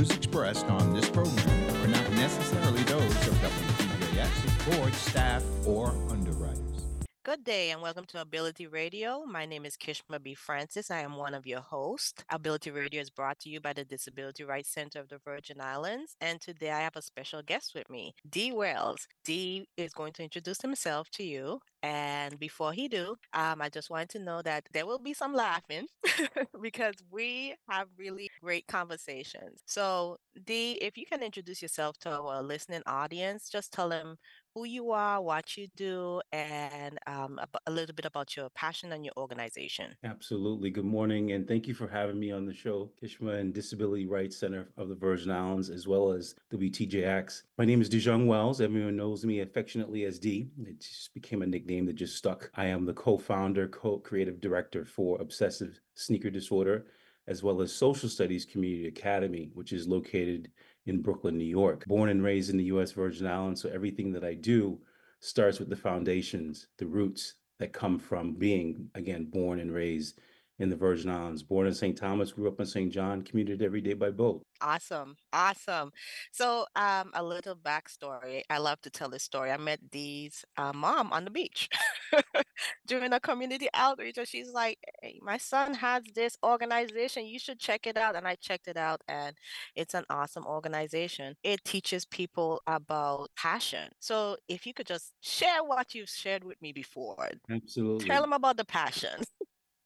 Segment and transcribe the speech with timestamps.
[0.00, 5.92] views expressed on this program are not necessarily those of WTJX, board, staff, or.
[7.40, 9.24] Good day and welcome to Ability Radio.
[9.24, 10.34] My name is Kishma B.
[10.34, 10.90] Francis.
[10.90, 12.22] I am one of your hosts.
[12.30, 16.16] Ability Radio is brought to you by the Disability Rights Center of the Virgin Islands.
[16.20, 19.08] And today I have a special guest with me, Dee Wells.
[19.24, 21.60] Dee is going to introduce himself to you.
[21.82, 25.32] And before he do, um, I just wanted to know that there will be some
[25.32, 25.86] laughing
[26.60, 29.62] because we have really great conversations.
[29.64, 34.16] So, Dee, if you can introduce yourself to our listening audience, just tell them
[34.54, 39.04] who you are, what you do, and um, a, little bit about your passion and
[39.04, 39.94] your organization.
[40.04, 40.70] Absolutely.
[40.70, 44.36] Good morning, and thank you for having me on the show, Kishma and Disability Rights
[44.36, 47.42] Center of the Virgin Islands, as well as WTJX.
[47.58, 48.60] My name is DeJongh Wells.
[48.60, 50.48] Everyone knows me affectionately as Dee.
[50.66, 52.50] It just became a nickname that just stuck.
[52.54, 56.86] I am the co-founder, co-creative director for Obsessive Sneaker Disorder
[57.26, 60.50] as well as Social Studies Community Academy, which is located
[60.86, 61.84] in Brooklyn, New York.
[61.86, 64.78] Born and raised in the US Virgin Islands, so everything that I do
[65.20, 70.18] starts with the foundations, the roots that come from being, again, born and raised
[70.60, 71.42] in the Virgin Islands.
[71.42, 71.96] Born in St.
[71.96, 72.92] Thomas, grew up in St.
[72.92, 74.42] John, commuted every day by boat.
[74.60, 75.16] Awesome.
[75.32, 75.90] Awesome.
[76.32, 78.42] So, um, a little backstory.
[78.50, 79.50] I love to tell this story.
[79.50, 81.70] I met Dee's uh, mom on the beach
[82.86, 84.18] during a community outreach.
[84.18, 87.24] And she's like, hey, my son has this organization.
[87.24, 88.14] You should check it out.
[88.14, 89.34] And I checked it out, and
[89.74, 91.36] it's an awesome organization.
[91.42, 93.88] It teaches people about passion.
[93.98, 98.06] So, if you could just share what you've shared with me before, Absolutely.
[98.06, 99.22] tell them about the passion.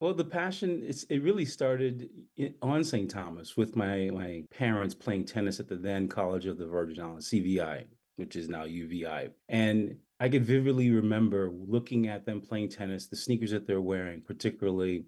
[0.05, 3.09] Well, the passion it's it really started in, on St.
[3.09, 7.31] Thomas with my my parents playing tennis at the then College of the Virgin Islands,
[7.31, 7.85] CVI,
[8.17, 9.31] which is now UVI.
[9.49, 14.21] And I could vividly remember looking at them playing tennis, the sneakers that they're wearing,
[14.21, 15.05] particularly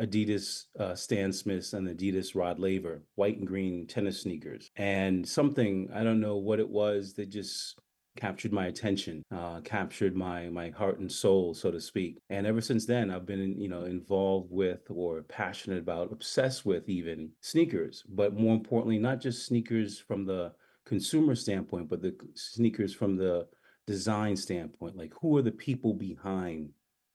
[0.00, 4.72] Adidas uh, Stan Smiths and Adidas Rod Laver, white and green tennis sneakers.
[4.74, 7.78] And something, I don't know what it was that just
[8.16, 12.18] captured my attention, uh, captured my my heart and soul, so to speak.
[12.30, 16.88] And ever since then, I've been you know involved with or passionate about, obsessed with
[16.88, 18.04] even sneakers.
[18.08, 20.52] But more importantly, not just sneakers from the
[20.84, 23.46] consumer standpoint, but the sneakers from the
[23.86, 24.96] design standpoint.
[24.96, 26.70] Like who are the people behind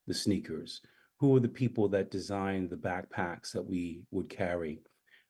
[0.08, 0.82] the sneakers?
[1.20, 4.82] Who are the people that designed the backpacks that we would carry?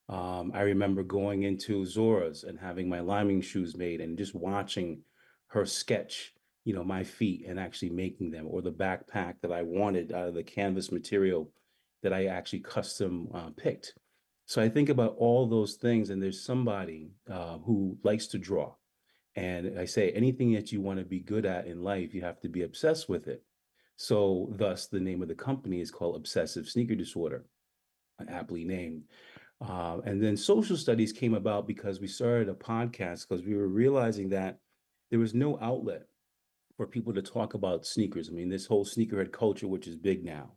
[0.09, 5.01] Um, I remember going into Zora's and having my liming shoes made and just watching
[5.47, 6.33] her sketch,
[6.65, 10.27] you know, my feet and actually making them, or the backpack that I wanted out
[10.27, 11.51] of the canvas material
[12.03, 13.93] that I actually custom uh, picked.
[14.45, 18.73] So I think about all those things, and there's somebody uh, who likes to draw.
[19.35, 22.39] And I say anything that you want to be good at in life, you have
[22.41, 23.43] to be obsessed with it.
[23.97, 27.45] So, thus, the name of the company is called Obsessive Sneaker Disorder,
[28.29, 29.03] aptly named.
[29.59, 33.67] Uh, and then social studies came about because we started a podcast because we were
[33.67, 34.59] realizing that
[35.09, 36.07] there was no outlet
[36.75, 38.29] for people to talk about sneakers.
[38.29, 40.51] I mean, this whole sneakerhead culture, which is big now,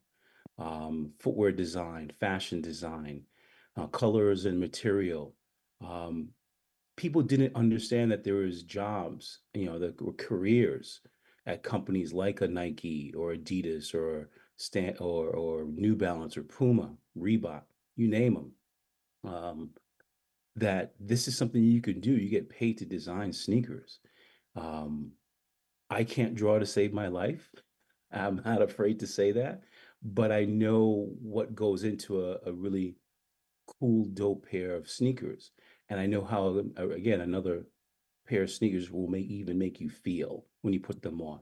[0.58, 3.22] um, footwear design, fashion design,
[3.76, 5.34] uh, colors and material.
[5.84, 6.28] Um,
[6.96, 11.00] people didn't understand that there was jobs, you know, that were careers
[11.46, 16.92] at companies like a Nike or Adidas or Stan or or New Balance or Puma,
[17.18, 17.62] Reebok,
[17.96, 18.52] you name them.
[19.32, 19.70] Um,
[20.56, 22.12] that this is something you can do.
[22.12, 24.00] You get paid to design sneakers.
[24.56, 25.12] Um,
[25.88, 27.50] I can't draw to save my life.
[28.12, 29.62] I'm not afraid to say that,
[30.02, 32.96] but I know what goes into a, a really
[33.78, 35.50] cool, dope pair of sneakers.
[35.88, 37.64] And I know how, uh, again, another
[38.28, 41.40] pair of sneakers will make even make you feel when you put them on.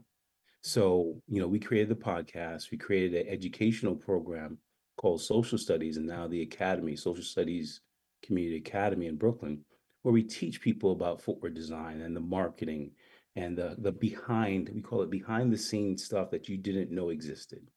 [0.62, 4.58] So, you know, we created the podcast, we created an educational program
[4.96, 7.80] called Social Studies, and now the Academy, Social Studies
[8.22, 9.60] Community Academy in Brooklyn,
[10.02, 12.92] where we teach people about footwear design and the marketing
[13.36, 17.10] and the the behind we call it behind the scenes stuff that you didn't know
[17.10, 17.70] existed.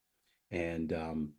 [0.52, 1.34] And um,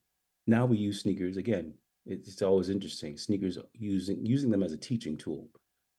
[0.47, 1.75] now we use sneakers again.
[2.07, 3.17] It's, it's always interesting.
[3.17, 5.49] Sneakers using using them as a teaching tool.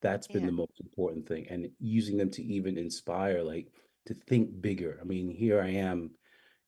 [0.02, 0.48] That's been Yeah.
[0.48, 1.48] the most important thing.
[1.50, 3.72] And using them to even inspire like
[4.08, 4.98] to think bigger.
[5.02, 6.12] I mean here i am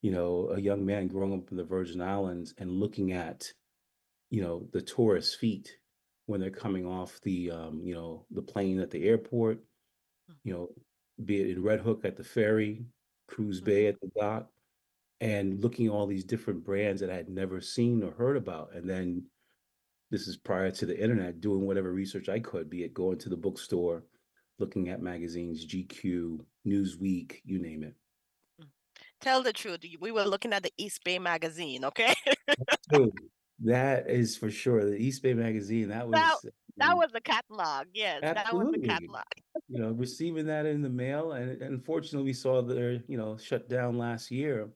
[0.02, 3.52] you know a young man growing up in the virgin islands and looking at
[4.30, 5.78] you know the tourist feet
[6.26, 9.64] when they're coming off the um, you know the plane at the airport
[10.44, 10.70] you know
[11.26, 12.86] be it in red hook at the ferry
[13.28, 13.66] Cruz Mhm.
[13.66, 14.52] bay at the dock
[15.22, 18.74] and looking at all these different brands that i had never seen or heard about
[18.74, 19.26] and then
[20.12, 23.30] this is prior to the internet doing whatever research i could be it going to
[23.30, 24.06] the bookstore
[24.60, 27.96] looking at magazines gq newsweek you name it
[29.22, 29.82] Tell the truth.
[30.00, 32.14] We were looking at the Eastbay magazine, okay?
[33.60, 36.46] That is for sure the Eastbay magazine that was
[36.78, 37.88] that um was the catalog.
[37.94, 39.24] Yes, that was the catalog.
[39.68, 43.68] You know, receiving that in the mail, and unfortunately, we saw their, you know, shut
[43.68, 44.70] down last year.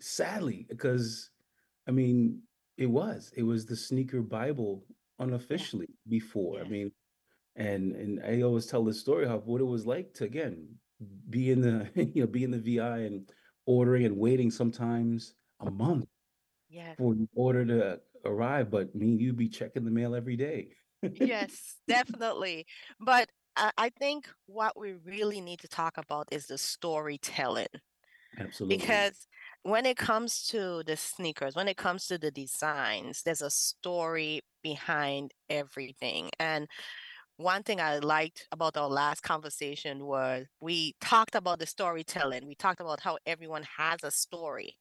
[0.00, 1.30] Sadly, because
[1.88, 2.42] I mean,
[2.76, 4.86] it was it was the sneaker Bible
[5.18, 5.26] Yeah.
[5.26, 6.60] unofficially before.
[6.60, 6.92] I mean,
[7.56, 10.78] and and I always tell the story of what it was like to again
[11.30, 13.30] be in the you know be in the VI and
[13.66, 16.06] ordering and waiting sometimes a month
[16.72, 16.96] Yes.
[16.96, 20.68] for order to arrive, but me you be checking the mail every day.
[21.14, 22.66] Yes, definitely.
[23.00, 27.66] But I, I think what we really need to talk about is the storytelling.
[28.38, 28.76] Absolutely.
[28.76, 29.26] Because
[29.62, 34.40] when it comes to the sneakers, when it comes to the designs, there's a story
[34.62, 36.30] behind everything.
[36.38, 36.68] And
[37.36, 42.46] one thing I liked about our last conversation was we talked about the storytelling.
[42.46, 44.76] We talked about how everyone has a story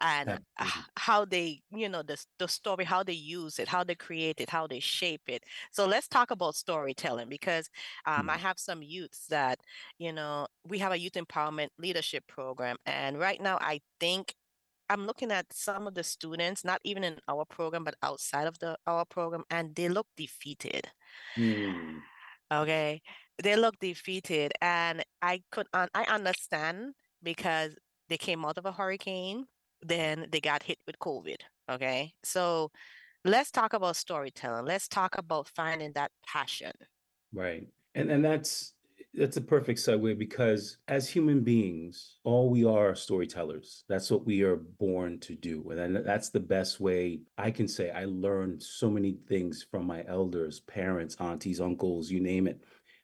[0.00, 0.84] and h- Absolutely.
[0.96, 4.50] how they, you know, the, the story, how they use it, how they create it,
[4.50, 5.44] how they shape it.
[5.72, 7.70] So let's talk about storytelling because
[8.06, 9.60] um, I Mm, have some youths that,
[9.98, 12.76] you know, we have a youth empowerment leadership program.
[12.86, 14.34] And right now, I think
[14.90, 18.58] I'm looking at some of the students, not even in our program, but outside of
[18.58, 20.90] the our program, and they look defeated.
[21.36, 22.02] mm,
[22.52, 23.02] Okay,
[23.42, 27.76] they look defeated, and I could un I understand because
[28.08, 29.46] they came out of a hurricane,
[29.82, 31.40] then they got hit with COVID.
[31.70, 32.70] Okay, so
[33.24, 34.64] let's talk about storytelling.
[34.64, 36.72] Let's talk about finding that passion.
[37.32, 37.66] Right.
[37.94, 38.74] And and that's
[39.14, 43.84] that's a perfect segue because as human beings, all we are storytellers.
[43.88, 45.68] That's what we are born to do.
[45.70, 50.04] And that's the best way I can say I learned so many things from my
[50.06, 52.60] elders, parents, aunties, uncles, you name it,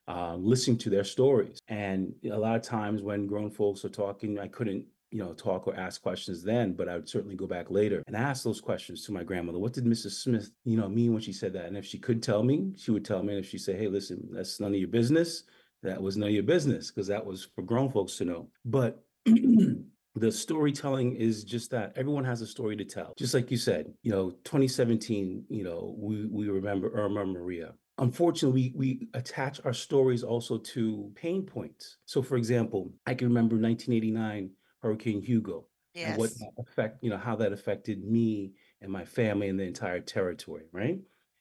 [0.06, 1.59] uh, listening to their stories.
[1.69, 5.69] And a lot of times when grown folks are talking, I couldn't you know, talk
[5.69, 9.06] or ask questions then, but I would certainly go back later and ask those questions
[9.06, 9.61] to my grandmother.
[9.61, 10.20] What did Mrs.
[10.20, 11.66] Smith, you know, mean when she said that?
[11.66, 13.34] And if she could tell me, she would tell me.
[13.34, 15.44] And if she said, hey, listen, that's none of your business,
[15.84, 18.49] that was none of your business, because that was for grown folks to know.
[18.64, 23.14] But the storytelling is just that everyone has a story to tell.
[23.16, 27.75] Just like you said, you know, 2017, you know, we, we remember Irma Maria.
[27.99, 31.99] Unfortunately, we, we attach our stories also to pain points.
[32.05, 34.50] So, for example, I can remember 1989
[34.85, 35.67] Hurricane Hugo
[36.03, 36.39] and what Yes.
[36.41, 38.53] that affect, you know, how that affected me
[38.83, 41.01] and my family and the entire territory, right?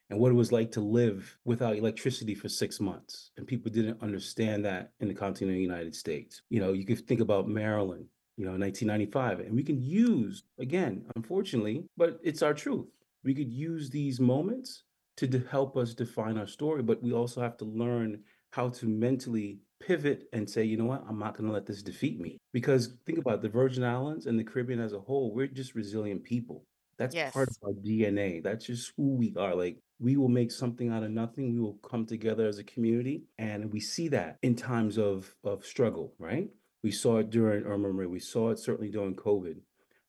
[0.10, 3.32] And what it was like to live without electricity for six months.
[3.36, 6.42] And people didn't understand that in the continental United States.
[6.50, 8.08] You know, you could think about Marilyn,
[8.38, 12.88] you know, 1995, and we can use, again, unfortunately, but it's our truth.
[13.26, 14.84] We could use these moments
[15.18, 19.60] to help us define our story, but we also have to learn how to mentally
[19.86, 22.38] pivot and say, you know what, I'm not going to let this defeat me.
[22.52, 25.76] Because think about it, the Virgin Islands and the Caribbean as a whole, we're just
[25.76, 26.66] resilient people.
[26.98, 28.44] That's part of our DNA.
[28.44, 29.56] That's just who we are.
[29.56, 31.54] Like we will make something out of nothing.
[31.54, 35.66] We will come together as a community, and we see that in times of of
[35.66, 36.14] struggle.
[36.20, 36.50] Right?
[36.84, 38.10] We saw it during Irma Maria.
[38.10, 39.58] We saw it certainly during COVID.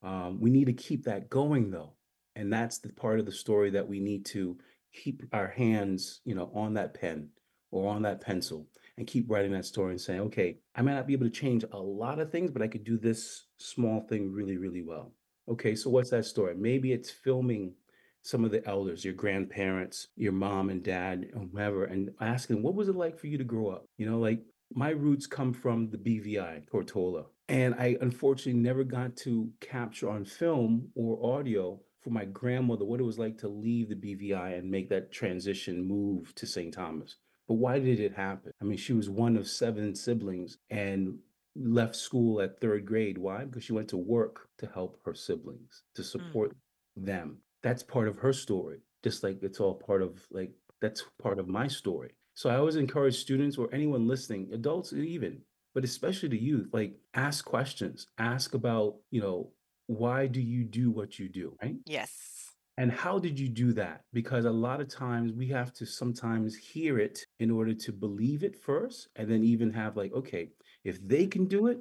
[0.03, 1.95] Um, we need to keep that going though,
[2.37, 4.59] and that's the part of the story that we need to
[4.93, 7.31] keep our hands, you know, on that pen
[7.71, 11.07] or on that pencil and keep writing that story and saying, okay, I might not
[11.07, 14.33] be able to change a lot of things, but I could do this small thing
[14.33, 15.13] really, really well.
[15.49, 16.55] Okay, so what's that story?
[16.55, 17.75] Maybe it's filming
[18.23, 22.75] some of the elders, your grandparents, your mom and dad, or whoever, and asking, what
[22.75, 23.85] was it like for you to grow up?
[23.99, 24.41] You know, like
[24.73, 27.27] my roots come from the BVI, Tortola.
[27.49, 33.01] And I unfortunately never got to capture on film or audio for my grandmother what
[33.01, 36.73] it was like to leave the BVI and make that transition move to St.
[36.73, 37.17] Thomas.
[37.49, 38.53] But why did it happen?
[38.61, 41.19] I mean, she was one of seven siblings and
[41.57, 43.19] left school at third grade.
[43.19, 43.45] Why?
[43.45, 46.07] Because she went to work to help her siblings, to Mm.
[46.07, 46.57] support
[46.97, 47.39] them.
[47.63, 51.49] That's part of her story, just like it's all part of like that's part of
[51.49, 52.13] my story.
[52.35, 55.41] So I always encourage students or anyone listening, adults even,
[55.75, 59.53] but especially the youth, like ask questions, ask about, you know,
[59.87, 61.77] why do you do what you do, right?
[61.87, 62.34] Yes.
[62.77, 64.03] And how did you do that?
[64.13, 68.43] Because a lot of times we have to sometimes hear it in order to believe
[68.43, 70.51] it first, and then even have like, okay,
[70.83, 71.79] if they can do it,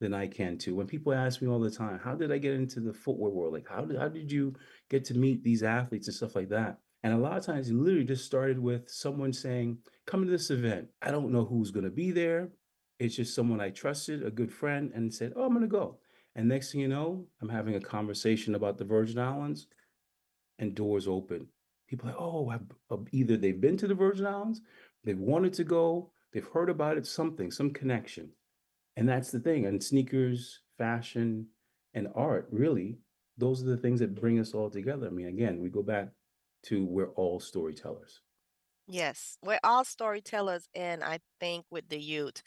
[0.00, 0.74] then I can too.
[0.74, 3.52] When people ask me all the time, how did I get into the footwear world?
[3.52, 4.54] Like, how did how did you
[4.90, 6.78] get to meet these athletes and stuff like that?
[7.04, 10.50] And a lot of times it literally just started with someone saying, come to this
[10.50, 10.88] event.
[11.02, 12.48] I don't know who's gonna be there.
[12.98, 15.98] It's just someone I trusted, a good friend, and said, Oh, I'm gonna go.
[16.34, 19.68] And next thing you know, I'm having a conversation about the Virgin Islands
[20.62, 21.48] and doors open.
[21.88, 24.62] People like, oh, I've, uh, either they've been to the Virgin Islands,
[25.04, 28.30] they've wanted to go, they've heard about it, something, some connection.
[28.96, 29.66] And that's the thing.
[29.66, 31.48] And sneakers, fashion,
[31.92, 32.98] and art, really,
[33.36, 35.08] those are the things that bring us all together.
[35.08, 36.08] I mean, again, we go back
[36.64, 38.20] to we're all storytellers.
[38.88, 42.42] Yes, we're all storytellers, and I think with the youth,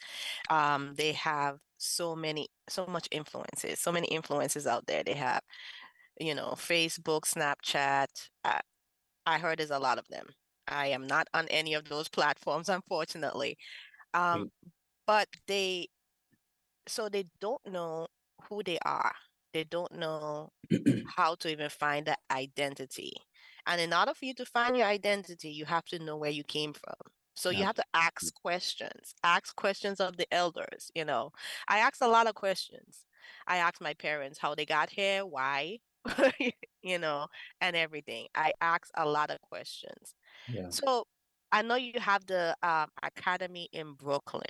[0.50, 5.02] um, they have so many, so much influences, so many influences out there.
[5.02, 5.42] They have,
[6.20, 8.06] you know, Facebook, Snapchat.
[8.44, 8.60] I,
[9.26, 10.26] I heard there's a lot of them.
[10.68, 13.56] I am not on any of those platforms, unfortunately.
[14.14, 14.50] Um, Right.
[15.06, 15.88] but they,
[16.88, 18.06] so they don't know
[18.48, 19.14] who they are.
[19.52, 20.50] They don't know
[21.16, 23.12] how to even find that identity.
[23.66, 26.44] And in order for you to find your identity, you have to know where you
[26.44, 26.94] came from.
[27.34, 30.90] So you have to ask questions, ask questions of the elders.
[30.94, 31.32] You know,
[31.68, 33.04] I asked a lot of questions.
[33.46, 35.78] I asked my parents how they got here, why,
[36.82, 37.26] you know,
[37.60, 38.26] and everything.
[38.34, 40.14] I asked a lot of questions.
[40.48, 40.68] Yeah.
[40.70, 41.04] So
[41.52, 44.42] I know you have the um, academy in Brooklyn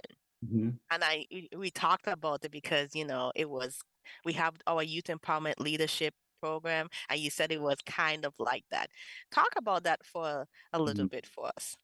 [0.44, 0.78] Mhm.
[0.90, 1.24] and I
[1.56, 3.78] we talked about it because you know it was
[4.26, 8.64] we have our youth empowerment leadership program and you said it was kind of like
[8.70, 8.90] that.
[9.32, 11.10] Talk about that for a little Mhm.
[11.10, 11.74] bit for us.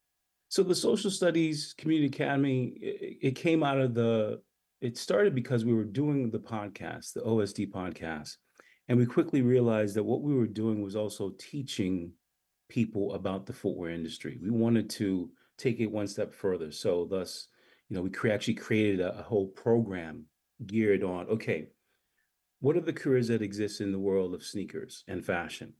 [0.48, 4.42] So the Social Studies Community Academy, it, it came out of the,
[4.82, 8.36] it started because we were doing the podcast, the OSD podcast.
[8.92, 12.12] And we quickly realized that what we were doing was also teaching
[12.68, 14.38] people about the footwear industry.
[14.42, 16.70] We wanted to take it one step further.
[16.70, 17.48] So thus,
[17.88, 20.26] you know, we cre- actually created a, a whole program
[20.66, 21.68] geared on, okay,
[22.60, 25.72] what are the careers that exist in the world of sneakers and fashion?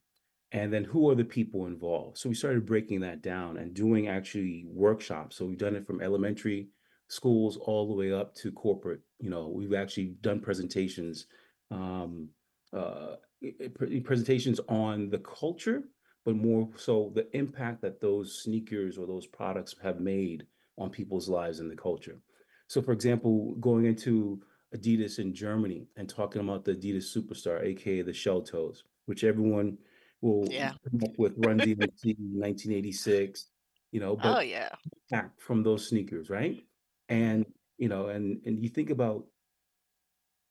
[0.53, 2.17] And then who are the people involved?
[2.17, 5.37] So we started breaking that down and doing actually workshops.
[5.37, 6.69] So we've done it from elementary
[7.09, 9.03] schools all the way up to corporate.
[9.21, 11.27] You know, we've actually done presentations,
[11.71, 12.31] um,
[12.73, 15.85] uh, i- i- pre- presentations on the culture,
[16.25, 20.47] but more so the impact that those sneakers or those products have made
[20.79, 22.21] on people's lives and the culture.
[22.69, 24.43] So, for example, going into
[24.75, 29.79] Adidas in Germany and talking about the Adidas Superstar, aka the Shell Toes, which everyone
[30.23, 30.73] will Yeah.
[30.91, 33.51] come up with Run DMC 1986,
[33.91, 34.75] you know, but Oh yeah.
[35.11, 36.63] back from those sneakers, right?
[37.09, 37.47] And
[37.79, 39.27] you know, and and you think about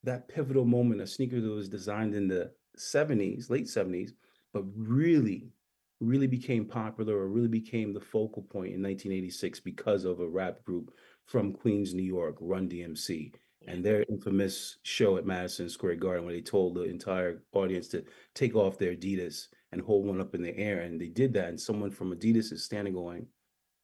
[0.04, 4.14] that pivotal moment, a sneaker that was designed in the 70s, late 70s,
[4.54, 5.52] but really,
[6.00, 10.64] really became popular or really became the focal point in 1986 because of a rap
[10.64, 10.94] group
[11.26, 13.34] from Queens, New York, Run DMC,
[13.68, 18.04] and their infamous show at Madison Square Garden where they told the entire audience to
[18.34, 20.82] take off their Adidas and hold one up in the air.
[20.82, 21.50] And they did that.
[21.50, 23.28] And someone from Adidas is standing going,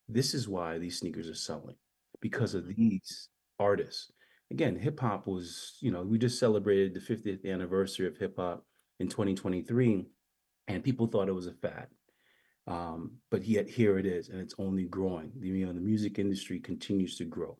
[0.10, 1.76] This is why these sneakers are selling
[2.22, 2.76] because of Mhm.
[2.76, 4.12] these artists.
[4.52, 8.66] Again, hip hop was, you know, we just celebrated the 50th anniversary of hip hop
[9.00, 10.06] in 2023,
[10.68, 11.88] and people thought it was a fad.
[12.66, 15.32] Um, but yet here it is, and it's only growing.
[15.40, 17.58] You know, the music industry continues to grow.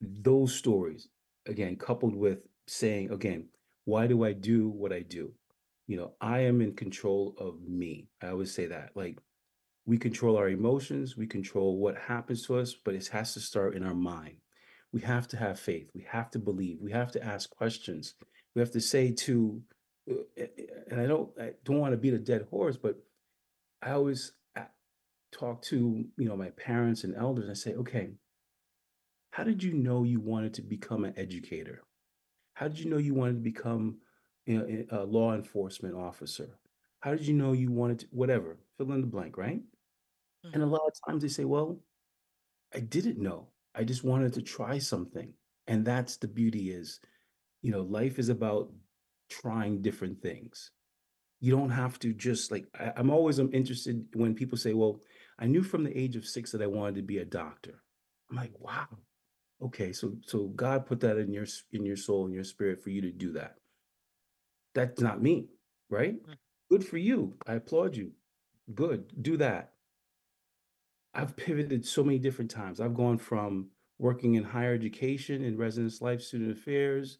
[0.00, 1.08] Those stories,
[1.46, 3.48] again, coupled with saying, again,
[3.84, 5.32] why do I do what I do?
[5.86, 8.08] You know, I am in control of me.
[8.22, 8.90] I always say that.
[8.94, 9.18] Like,
[9.84, 13.74] we control our emotions, we control what happens to us, but it has to start
[13.74, 14.36] in our mind.
[14.92, 15.90] We have to have faith.
[15.94, 16.80] We have to believe.
[16.80, 18.14] We have to ask questions.
[18.54, 19.62] We have to say to,
[20.10, 20.46] uh, uh,
[20.90, 22.96] and I don't, I don't want to beat a dead horse, but
[23.82, 24.32] I always
[25.32, 27.50] talk to, you know, my parents and elders.
[27.50, 28.12] I say, okay,
[29.30, 31.82] how did you know you wanted to become an educator?
[32.54, 33.98] How did you know you wanted to become
[34.46, 36.58] you know, a law enforcement officer?
[37.00, 39.62] How did you know you wanted to, whatever, fill in the blank, right?
[40.52, 40.70] And a Mhm.
[40.70, 41.82] lot of times they say, well,
[42.74, 43.51] I didn't know.
[43.74, 45.32] I just wanted to try something.
[45.66, 47.00] And that's the beauty is,
[47.62, 48.70] you know, life is about
[49.30, 50.70] trying different things.
[51.40, 55.00] You don't have to just like, I, I'm always um, interested when people say, well,
[55.38, 57.82] I knew from the age of six that I wanted to be a doctor.
[58.30, 58.86] I'm like, wow.
[59.62, 62.90] Okay, so so God put that in your in your soul in your spirit for
[62.90, 63.54] you to do that.
[64.74, 65.46] That's not me,
[65.88, 66.14] right?
[66.14, 66.34] Mm.
[66.70, 67.34] Good for you.
[67.46, 68.12] I applaud you.
[68.74, 69.12] Good.
[69.22, 69.71] Do that.
[71.14, 72.80] I've pivoted so many different times.
[72.80, 77.18] I've gone from working in higher education in residence life student affairs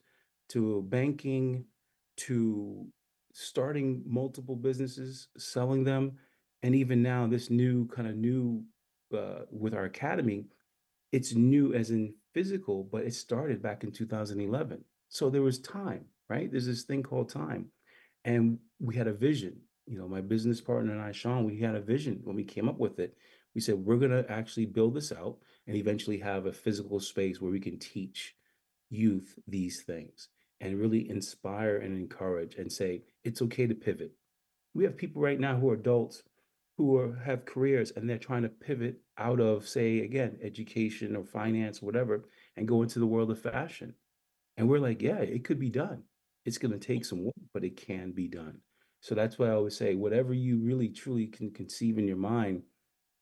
[0.50, 1.64] to banking
[2.16, 2.86] to
[3.32, 6.12] starting multiple businesses, selling them,
[6.62, 8.64] and even now this new kind of new
[9.16, 10.46] uh, with our academy,
[11.12, 14.84] it's new as in physical, but it started back in 2011.
[15.08, 16.50] So there was time, right?
[16.50, 17.66] There's this thing called time.
[18.24, 19.56] And we had a vision.
[19.86, 22.68] You know, my business partner and I, Sean, we had a vision when we came
[22.68, 23.16] up with it.
[23.54, 27.40] We said, we're going to actually build this out and eventually have a physical space
[27.40, 28.34] where we can teach
[28.90, 30.28] youth these things
[30.60, 34.12] and really inspire and encourage and say, it's okay to pivot.
[34.74, 36.22] We have people right now who are adults
[36.78, 41.24] who are, have careers and they're trying to pivot out of, say, again, education or
[41.24, 42.24] finance, or whatever,
[42.56, 43.94] and go into the world of fashion.
[44.56, 46.02] And we're like, yeah, it could be done.
[46.44, 48.58] It's going to take some work, but it can be done.
[49.00, 52.62] So that's why I always say, whatever you really truly can conceive in your mind,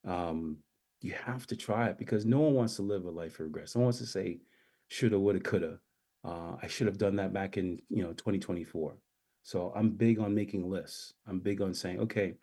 [0.07, 0.59] um,
[1.01, 3.75] you have to try it because no one wants to live a life of regrets.
[3.75, 4.41] No one wants to say,
[4.89, 5.79] shoulda, woulda, coulda.
[6.23, 8.97] Uh, I should have done that back in you know 2024.
[9.43, 11.15] So I'm big on making lists.
[11.27, 12.35] I'm big on saying, okay,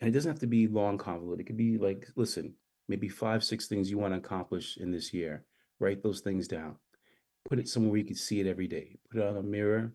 [0.00, 1.40] and it doesn't have to be long convoluted.
[1.40, 2.54] It could be like, listen,
[2.88, 5.44] maybe five, six things you want to accomplish in this year.
[5.78, 6.76] Write those things down.
[7.48, 8.98] Put it somewhere where you can see it every day.
[9.10, 9.92] Put it on a mirror,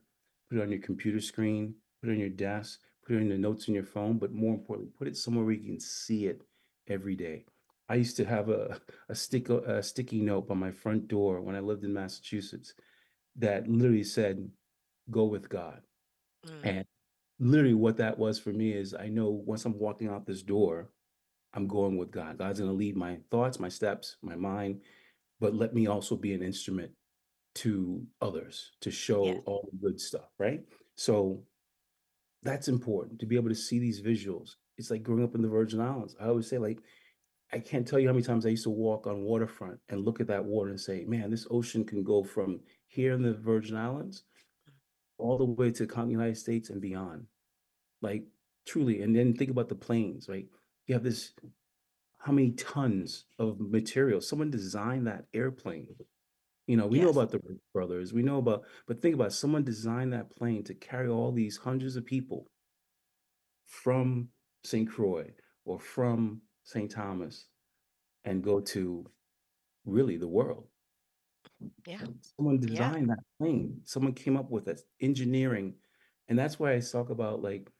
[0.50, 3.38] put it on your computer screen, put it on your desk, put it in the
[3.38, 6.42] notes in your phone, but more importantly, put it somewhere where you can see it
[6.88, 7.46] every day.
[7.90, 8.80] I used to have a,
[9.10, 12.74] a, stick, a sticky note by my front door when I lived in Massachusetts
[13.38, 14.50] that literally said,
[15.10, 15.82] go with God.
[16.46, 16.66] Mm.
[16.66, 16.86] And
[17.40, 20.90] literally what that was for me is I know once I'm walking out this door,
[21.54, 22.38] I'm going with God.
[22.38, 24.82] God's going to lead my thoughts, my steps, my mind,
[25.40, 26.92] but let me also be an instrument
[27.56, 29.38] to others to show yeah.
[29.46, 30.62] all the good stuff, right?
[30.96, 31.44] So
[32.44, 34.52] that's important to be able to see these visuals.
[34.78, 36.16] It's like growing up in the Virgin Islands.
[36.20, 36.80] I always say, like,
[37.52, 40.20] I can't tell you how many times I used to walk on waterfront and look
[40.20, 43.78] at that water and say, man, this ocean can go from here in the Virgin
[43.78, 44.24] Islands
[45.18, 47.26] all the way to the United States and beyond.
[48.02, 48.24] Like
[48.68, 49.02] truly.
[49.02, 50.46] And then think about the planes, right?
[50.86, 51.34] You have this
[52.20, 54.20] how many tons of material?
[54.20, 55.96] Someone designed that airplane.
[56.66, 57.40] You know, we know about the
[57.74, 61.32] brothers, we know about, but think about it, someone designed that plane to carry all
[61.32, 62.48] these hundreds of people
[63.66, 64.28] from
[64.64, 64.90] St.
[64.90, 65.32] Croix
[65.66, 66.90] or from St.
[66.90, 67.48] Thomas
[68.26, 69.06] and go to
[69.86, 70.68] really the world.
[71.86, 72.04] Yeah.
[72.36, 72.68] Someone Yeah.
[72.68, 73.82] designed that plane.
[73.86, 75.76] Someone came up with that engineering.
[76.28, 77.72] And that's why I talk about like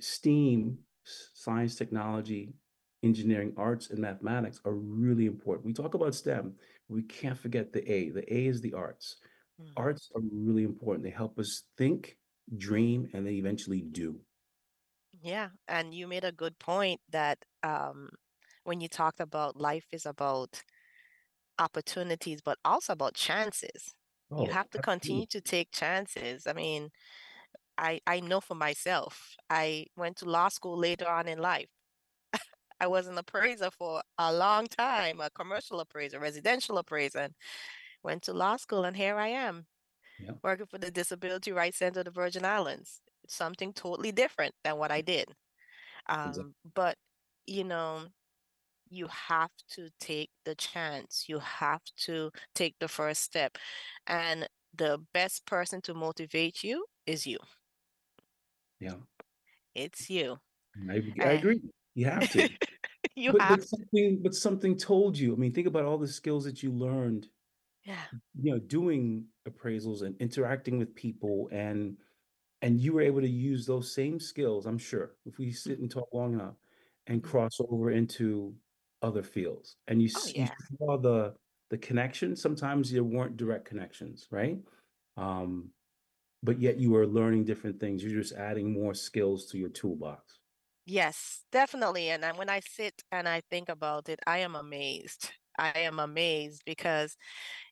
[0.00, 2.54] STEAM, science, technology,
[3.02, 5.66] engineering, arts, and mathematics are really important.
[5.66, 6.54] We talk about STEM,
[6.88, 8.10] we can't forget the A.
[8.10, 9.16] The A is the arts.
[9.60, 9.72] Mm.
[9.76, 11.02] Arts are really important.
[11.02, 12.16] They help us think,
[12.56, 14.20] dream, and they eventually do.
[15.22, 18.10] Yeah, and you made a good point that um,
[18.64, 20.64] when you talked about life is about
[21.58, 23.94] opportunities, but also about chances.
[24.36, 26.46] You oh, have to continue to take chances.
[26.46, 26.90] I mean,
[27.78, 29.36] I I know for myself.
[29.50, 31.70] I went to law school later on in life.
[32.80, 37.34] I was an appraiser for a long time, a commercial appraiser, residential appraiser, and
[38.02, 39.66] went to law school, and here I am,
[40.18, 40.34] Yeah.
[40.42, 43.02] working for the Disability Rights Center of the Virgin Islands.
[43.28, 45.26] Something totally different than what I did.
[46.08, 46.42] Exactly.
[46.42, 46.96] Um, but
[47.46, 48.02] you know,
[48.92, 51.24] you have to take the chance.
[51.26, 53.56] You have to take the first step.
[54.06, 57.38] And the best person to motivate you is you.
[58.80, 58.96] Yeah.
[59.74, 60.38] It's you.
[60.90, 61.60] I, I agree.
[61.94, 62.48] You have to.
[63.16, 65.32] you but, have but something but something told you.
[65.32, 67.28] I mean, think about all the skills that you learned.
[67.84, 68.04] Yeah.
[68.40, 71.96] You know, doing appraisals and interacting with people and
[72.62, 75.90] and you were able to use those same skills, I'm sure, if we sit and
[75.90, 76.56] talk long enough
[77.08, 77.24] and Mm.
[77.24, 78.56] cross over into
[79.02, 80.46] other fields and you, Oh you
[80.78, 81.36] saw the
[81.70, 84.62] the connection sometimes there weren't direct connections right
[85.16, 85.72] um
[86.42, 90.40] but yet you are learning different things you're just adding more skills to your toolbox
[90.84, 92.08] Yes, definitely.
[92.10, 95.32] And when I sit and I think about it, I am amazed.
[95.58, 97.16] I am amazed because,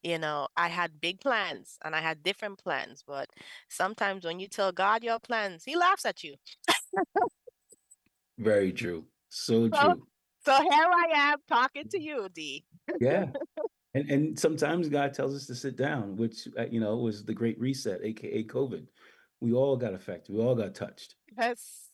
[0.03, 3.29] you know, I had big plans and I had different plans, but
[3.69, 6.35] sometimes when you tell God your plans, he laughs at you.
[8.39, 10.07] very true so So true
[10.45, 12.65] So here I am talking to you, Dee.
[13.01, 13.27] yeah
[13.95, 17.35] and and sometimes god tells us to sit down which uh, you know was the
[17.35, 18.87] great reset aka covid
[19.41, 21.89] we all got affected we all got touched Yes.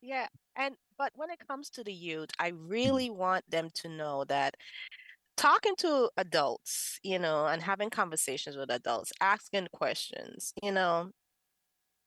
[0.00, 0.26] Yeah.
[0.56, 2.48] And but when it comes to the youth, I
[2.86, 4.56] Mm, really want them to know that
[5.36, 11.10] talking to adults, you know, and having conversations with adults, asking questions, you know,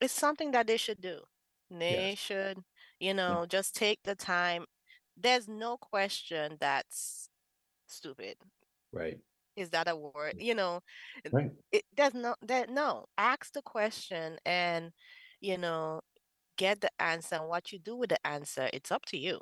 [0.02, 1.22] it's something that they should do.
[1.70, 2.60] They yes should,
[3.00, 4.66] you yeah know, just take the time.
[5.18, 7.30] There's no question that's
[7.88, 8.38] stupid.
[8.92, 9.20] right
[9.56, 10.36] Is that a word?
[10.38, 10.82] You know,
[11.24, 13.06] it, right it there's no that no.
[13.18, 14.92] Ask the question and,
[15.42, 16.02] you know,
[16.58, 17.38] get the answer.
[17.38, 19.42] And what you do with the answer, it's up to you.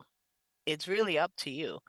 [0.65, 1.79] It's really up to you.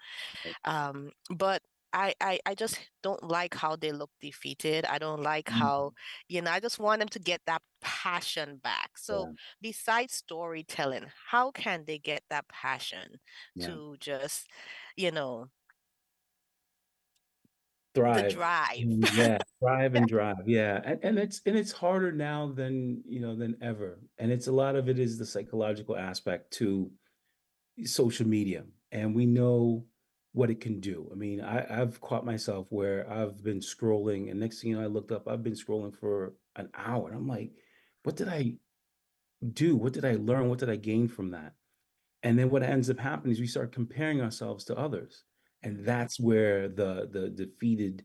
[0.65, 1.63] Um, but
[1.93, 4.85] I, I I just don't like how they look defeated.
[4.87, 5.93] I don't like Mm, how,
[6.29, 8.99] you know, I just want them to get that passion back.
[8.99, 13.19] So yeah besides storytelling, how can they get that passion
[13.55, 14.49] yeah to just,
[14.97, 15.49] you know,
[17.97, 18.77] thrive drive?
[18.79, 23.21] Mm, yeah thrive and drive yeah and, and it's and it's harder now than you
[23.21, 26.91] know than ever and it's a lot of it is the psychological aspect to
[27.85, 29.85] social media and we know
[30.33, 34.41] what it can do i mean I, i've caught myself where i've been scrolling and
[34.41, 37.29] next thing you know i looked up i've been scrolling for an hour and i'm
[37.29, 37.53] like
[38.05, 38.55] what did i
[39.53, 41.55] do what did i learn what did i gain from that
[42.23, 45.25] And then what ends up happening is we start comparing ourselves to others.
[45.67, 48.05] And that's where the the defeated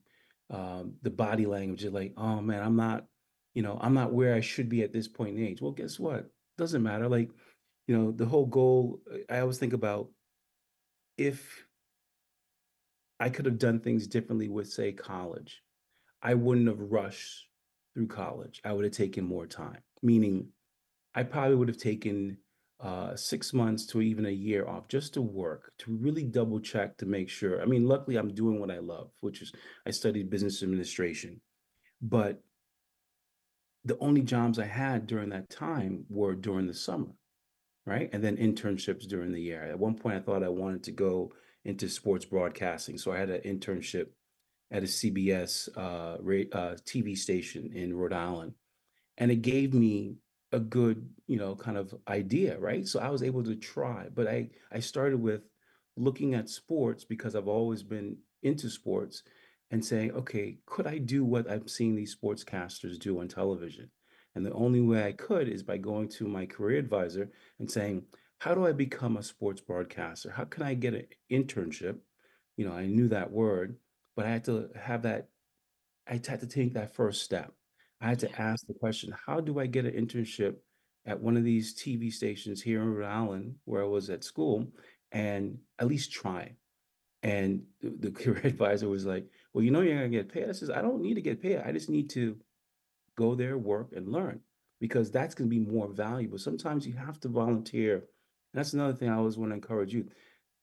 [0.50, 3.06] um, the body language is like, oh man, I'm not,
[3.54, 5.62] you know, I'm not where I should be at this point in age.
[5.62, 6.26] Well, guess what?
[6.58, 7.08] Doesn't matter.
[7.08, 7.30] Like,
[7.88, 10.10] you know, the whole goal, I always think about
[11.20, 11.64] if
[13.20, 15.62] I could have done things differently with, say, college,
[16.20, 17.48] I wouldn't have rushed
[17.94, 18.60] through college.
[18.66, 20.48] I would have taken more time, meaning
[21.14, 22.40] I probably would have taken
[22.82, 26.98] uh, six months to even a year off just to work, to really double check
[26.98, 27.62] to make sure.
[27.62, 29.52] I mean, luckily, I'm doing what I love, which is
[29.86, 31.42] I studied business administration.
[32.02, 32.42] But
[33.86, 37.12] the only jobs I had during that time were during the summer,
[37.86, 38.10] right?
[38.14, 39.64] And then internships during the year.
[39.64, 41.34] At one point, I thought I wanted to go
[41.66, 42.98] into sports broadcasting.
[42.98, 44.08] So I had an internship
[44.72, 46.18] at a CBS uh,
[46.58, 48.54] uh, TV station in Rhode Island.
[49.18, 50.16] And it gave me
[50.52, 52.88] a good, you know, kind of idea, right?
[52.88, 55.42] So I was able to try, but I I started with
[55.98, 59.24] looking at sports because I've always been into sports
[59.72, 63.90] and saying, okay, could I do what I'm seeing these sportscasters do on television?
[64.36, 68.04] And the only way I could is by going to my career advisor and saying,
[68.40, 70.32] how do I become a sports broadcaster?
[70.32, 71.98] How can I get an internship?
[72.58, 73.78] You know, I knew that word,
[74.16, 75.30] but I had to have that,
[76.08, 77.54] I had to take that first step.
[78.02, 80.56] I had to ask the question, how do I get an internship
[81.06, 84.68] at one of these TV stations here in Rhode Island where I was at school
[85.12, 86.56] and at least try?
[87.22, 90.50] And the, the career advisor was like, well, you know, you're going to get paid.
[90.50, 91.62] I says, I don't need to get paid.
[91.64, 92.38] I just need to
[93.16, 94.40] go there, work, and learn
[94.80, 96.40] because that's going to be more valuable.
[96.40, 97.96] Sometimes you have to volunteer.
[97.96, 98.04] And
[98.56, 100.08] that's another thing I always want to encourage you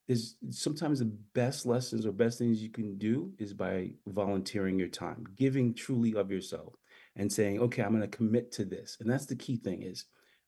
[0.08, 4.88] is sometimes the best lessons or best things you can do is by volunteering your
[4.88, 6.74] time, giving truly of yourself
[7.18, 8.96] and saying, okay, I'm going to commit to this.
[9.00, 10.04] And that's the key thing is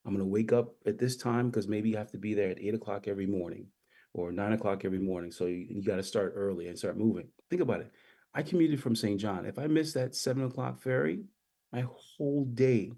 [0.06, 2.48] I'm going to wake up at this time because maybe you have to be there
[2.48, 3.66] at eight o'clock every morning
[4.14, 5.33] or nine o'clock every morning.
[5.33, 7.28] So you, you got to start early and start moving.
[7.50, 7.92] Think about it.
[8.33, 9.20] I commuted from St.
[9.20, 9.44] John.
[9.44, 11.24] If I missed that seven o'clock ferry,
[11.72, 11.85] my
[12.16, 12.92] whole day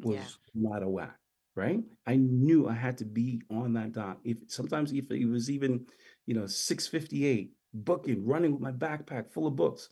[0.00, 0.70] was yeah.
[0.70, 1.18] not a whack,
[1.54, 1.80] right?
[2.06, 4.18] I knew I had to be on that dock.
[4.24, 5.86] If sometimes if it was even,
[6.24, 9.90] you know, 658, booking, running with my backpack full of books,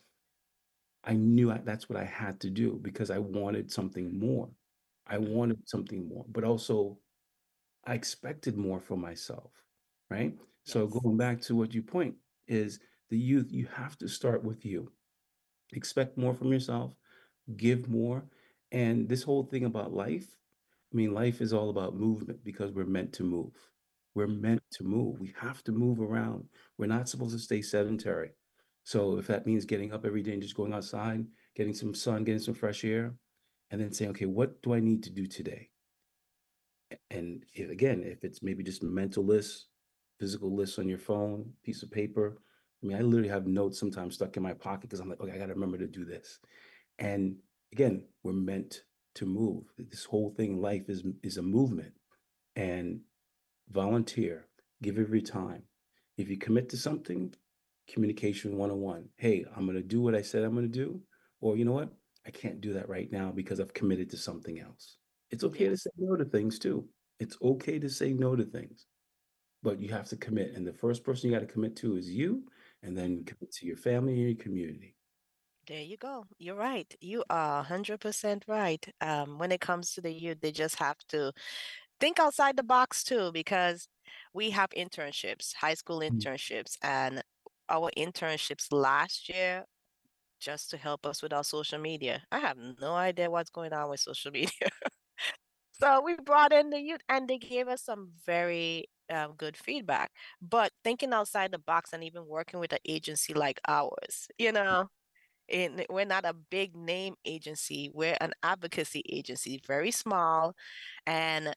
[1.07, 4.49] I knew I, that's what I had to do because I wanted something more.
[5.07, 5.33] I mm-hmm.
[5.33, 6.99] wanted something more, but also
[7.87, 9.51] I expected more for myself,
[10.11, 10.33] right?
[10.35, 10.47] Yes.
[10.64, 12.14] So going back to what you point
[12.49, 14.90] is the youth, you have to start with you.
[15.73, 16.93] Expect more from yourself,
[17.57, 18.25] give more.
[18.73, 20.27] And this whole thing about life,
[20.93, 23.53] I mean, life is all about movement because we're meant to move.
[24.14, 25.21] We're meant to move.
[25.21, 26.45] We have to move around.
[26.79, 28.31] We're not supposed to stay sedentary.
[28.85, 31.25] So if that means getting up every day and just going outside,
[31.57, 33.14] getting some sun, getting some fresh air,
[33.70, 35.70] and then saying, okay, what do I need to do today?
[37.11, 39.66] And if, again, if it's maybe just mental lists,
[40.20, 42.38] physical lists on your phone, piece of paper.
[42.83, 45.33] I mean, I literally have notes sometimes stuck in my pocket because I'm like, okay,
[45.33, 46.38] I got to remember to do this.
[46.99, 47.37] And
[47.73, 48.83] again, we're meant
[49.14, 49.64] to move.
[49.79, 51.94] This whole thing in life is is a movement.
[52.57, 53.01] And
[53.70, 54.47] volunteer,
[54.83, 55.62] give every time.
[56.16, 57.35] If you commit to something,
[57.88, 59.09] communication 101.
[59.16, 61.01] Hey, I'm going to do what I said I'm going to do.
[61.40, 61.90] Or you know what?
[62.27, 64.97] I can't do that right now because I've committed to something else.
[65.31, 66.87] It's okay to say no to things too.
[67.20, 68.87] It's okay to say no to things,
[69.62, 70.55] but you have to commit.
[70.55, 72.44] And the first person you got to commit to is you,
[72.83, 74.94] and then commit to your family and your community.
[75.66, 76.27] There you go.
[76.38, 76.92] You're right.
[77.01, 78.87] You are 100% right.
[79.01, 81.33] Um, when it comes to the youth, they just have to
[82.01, 83.88] think outside the box too, because
[84.35, 86.11] we have internships, high school mm.
[86.11, 87.23] internships, and
[87.68, 89.64] our internships last year
[90.40, 92.22] just to help us with our social media.
[92.31, 94.68] I have no idea what's going on with social media.
[95.72, 100.11] so we brought in the youth and they gave us some very um, good feedback.
[100.40, 104.88] But thinking outside the box and even working with an agency like ours, you know,
[105.48, 110.55] and we're not a big name agency, we're an advocacy agency, very small.
[111.07, 111.55] And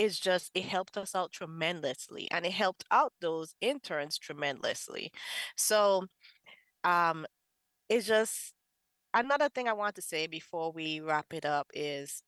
[0.00, 5.12] it's just it helped us out tremendously and it helped out those interns tremendously.
[5.56, 6.06] So
[6.84, 7.26] um
[7.88, 8.54] it's just
[9.14, 12.22] another thing i want to say before we wrap it up is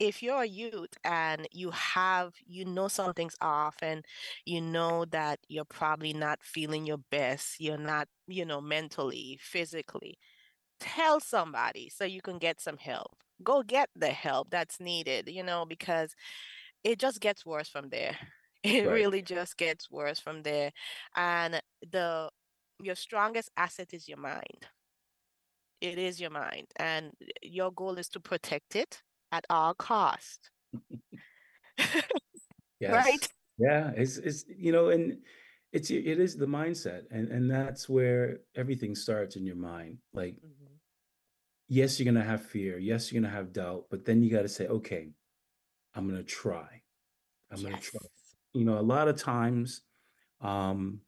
[0.00, 4.04] if you're a youth and you have you know something's off and
[4.46, 10.18] you know that you're probably not feeling your best you're not you know mentally physically
[10.80, 13.16] tell somebody so you can get some help.
[13.42, 16.14] Go get the help that's needed you know because
[16.84, 18.16] it just gets worse from there.
[18.64, 18.92] It right.
[18.92, 20.72] really just gets worse from there.
[21.14, 22.28] And the
[22.82, 24.66] your strongest asset is your mind.
[25.80, 26.68] It is your mind.
[26.76, 27.12] And
[27.42, 30.50] your goal is to protect it at all cost.
[32.80, 33.06] yes.
[33.06, 33.28] Right?
[33.58, 35.24] Yeah, it's it's you know, and
[35.72, 39.98] it's it is the mindset, and and that's where everything starts in your mind.
[40.12, 40.80] Like, Mhm.
[41.68, 42.78] yes, you're gonna have fear.
[42.78, 45.10] Yes, you're gonna have doubt, but then you got to say, okay,
[45.98, 46.82] I'm gonna try.
[47.50, 48.00] I'm gonna try.
[48.54, 49.82] You know, a lot of times,
[50.40, 51.00] um,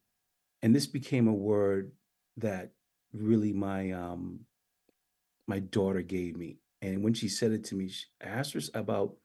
[0.61, 1.93] and this became a word
[2.37, 2.71] that
[3.13, 4.41] really my um
[5.47, 6.59] my daughter gave me.
[6.81, 9.15] And when she said it to me, she, I asked her about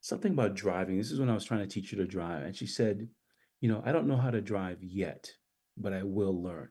[0.00, 0.96] something about driving.
[0.96, 2.42] This is when I was trying to teach her to drive.
[2.42, 3.08] And she said,
[3.60, 5.32] You know, I don't know how to drive yet,
[5.76, 6.70] but I will learn.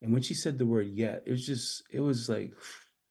[0.00, 2.54] And when she said the word yet, it was just, it was like,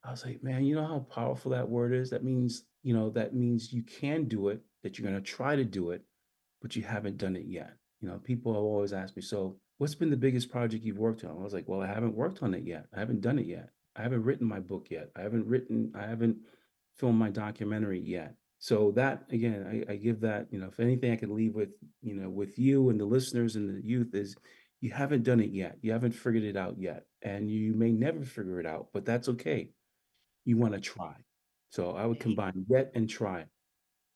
[0.04, 2.10] I was like, man, you know how powerful that word is?
[2.10, 5.56] That means, you know, that means you can do it, that you're going to try
[5.56, 6.04] to do it,
[6.62, 7.74] but you haven't done it yet.
[8.02, 11.24] You know, people have always asked me, so what's been the biggest project you've worked
[11.24, 11.32] on?
[11.32, 12.88] I was like, well, I haven't worked on it yet.
[12.96, 13.70] I haven't done it yet.
[13.96, 15.12] I haven't written my book yet.
[15.16, 16.38] I haven't written, I haven't
[16.98, 18.36] filmed my documentary yet.
[18.58, 21.70] So that again, I, I give that, you know, if anything I can leave with,
[22.02, 24.36] you know, with you and the listeners and the youth is
[24.82, 25.78] you haven't done it yet.
[25.82, 27.06] You haven't figured it out yet.
[27.24, 29.72] And you may never figure it out, but that's okay.
[30.46, 31.14] You want to try.
[31.70, 33.46] So I would combine yet and try.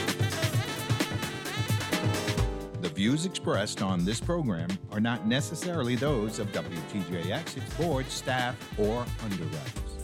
[2.81, 8.55] The views expressed on this program are not necessarily those of WTJX, its board, staff,
[8.79, 9.94] or underwriters.